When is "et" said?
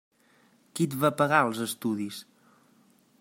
0.89-0.95